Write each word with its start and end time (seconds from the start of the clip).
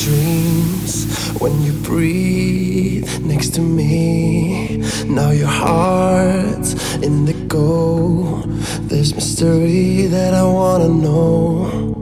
dreams 0.00 1.04
when 1.40 1.60
you 1.62 1.72
breathe 1.82 3.06
next 3.20 3.54
to 3.54 3.60
me. 3.60 4.78
Now 5.04 5.30
your 5.30 5.48
heart's 5.48 6.72
in 6.96 7.26
the 7.26 7.34
go. 7.48 8.42
There's 8.88 9.14
mystery 9.14 10.06
that 10.06 10.32
I 10.32 10.42
wanna 10.42 10.88
know. 10.88 11.99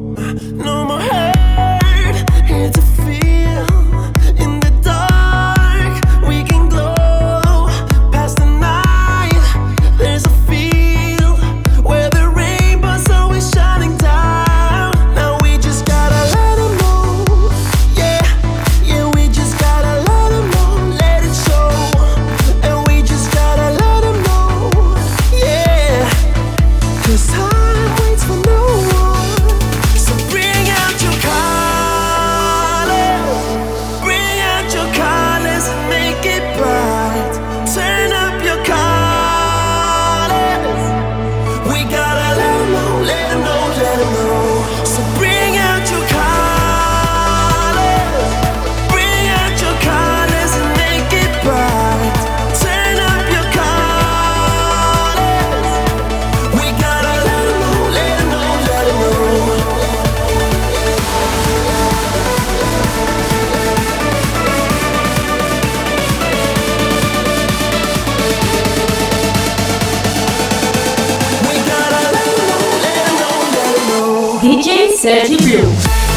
Sete 75.00 75.36
mil. 75.44 76.07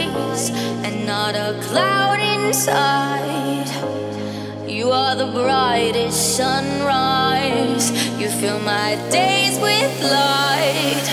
face 0.00 0.50
and 0.84 1.06
not 1.06 1.34
a 1.34 1.58
cloud 1.62 2.18
inside. 2.20 3.68
You 4.66 4.90
are 4.90 5.14
the 5.14 5.26
brightest 5.26 6.36
sunrise. 6.36 7.90
You 8.18 8.28
fill 8.28 8.60
my 8.60 8.96
days 9.10 9.58
with 9.58 10.02
light. 10.02 11.06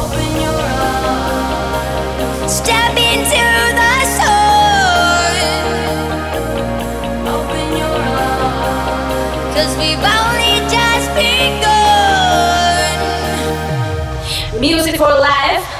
Open 0.00 0.30
your 0.46 0.62
eyes. 0.82 2.56
Step 2.60 2.94
into 3.10 3.46
the 3.80 3.94
sun. 4.18 5.34
Open 7.36 7.68
your 7.82 7.98
eyes. 8.24 9.54
Cause 9.54 9.72
we've 9.80 10.06
only 10.18 10.54
just 10.76 11.08
begun. 11.22 12.96
Music 14.60 14.96
for 14.96 15.14
life. 15.32 15.77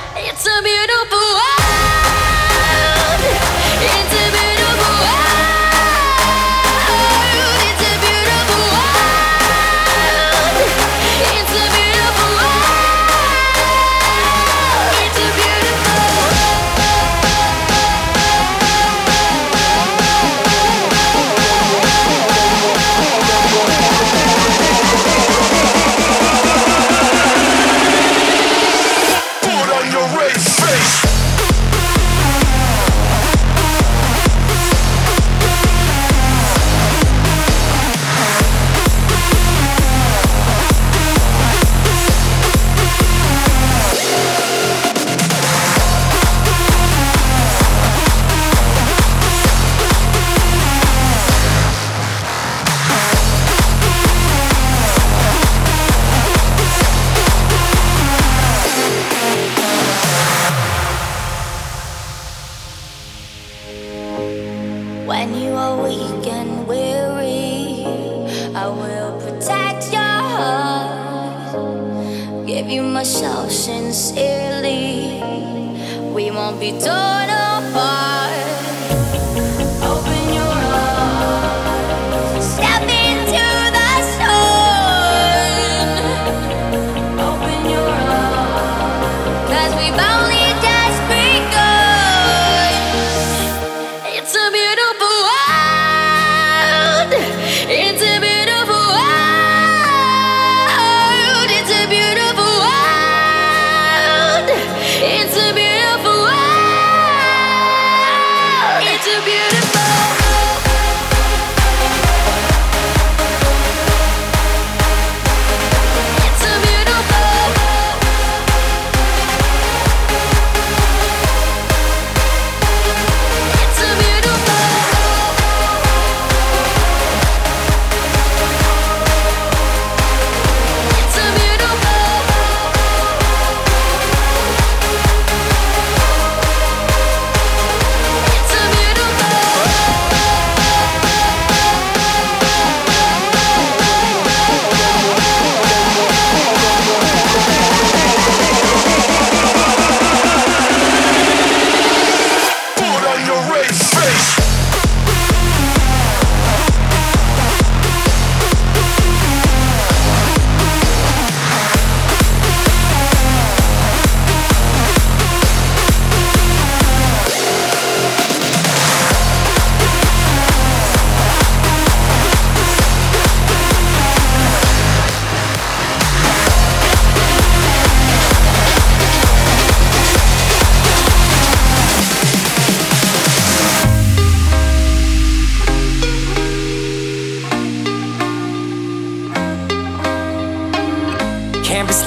far. 77.79 78.08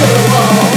to 0.00 0.06
the 0.06 0.28
wall. 0.32 0.69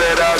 Mark, 0.00 0.18
you 0.18 0.31